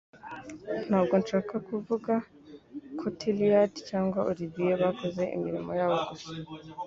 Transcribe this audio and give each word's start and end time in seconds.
Ntabwo 0.87 1.13
nshaka 1.21 1.53
kuvuga 1.69 2.13
ko 2.99 3.05
Tillyard 3.19 3.73
cyangwa 3.89 4.19
Olivier 4.31 4.79
bakoze 4.87 5.21
imirimo 5.35 5.71
yabo 5.79 5.97
gusa 6.09 6.31